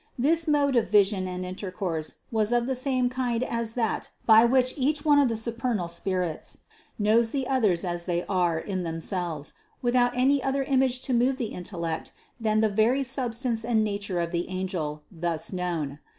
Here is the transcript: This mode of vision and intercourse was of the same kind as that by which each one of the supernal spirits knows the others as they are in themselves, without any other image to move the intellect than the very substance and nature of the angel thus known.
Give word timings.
This 0.17 0.47
mode 0.47 0.75
of 0.75 0.89
vision 0.89 1.27
and 1.27 1.45
intercourse 1.45 2.21
was 2.31 2.51
of 2.51 2.65
the 2.65 2.73
same 2.73 3.07
kind 3.07 3.43
as 3.43 3.75
that 3.75 4.09
by 4.25 4.45
which 4.45 4.73
each 4.75 5.05
one 5.05 5.19
of 5.19 5.29
the 5.29 5.37
supernal 5.37 5.87
spirits 5.87 6.61
knows 6.97 7.29
the 7.29 7.47
others 7.47 7.85
as 7.85 8.05
they 8.05 8.25
are 8.25 8.57
in 8.57 8.81
themselves, 8.81 9.53
without 9.83 10.17
any 10.17 10.41
other 10.41 10.63
image 10.63 11.01
to 11.01 11.13
move 11.13 11.37
the 11.37 11.53
intellect 11.53 12.13
than 12.39 12.61
the 12.61 12.67
very 12.69 13.03
substance 13.03 13.63
and 13.63 13.83
nature 13.83 14.19
of 14.19 14.31
the 14.31 14.49
angel 14.49 15.03
thus 15.11 15.53
known. 15.53 15.99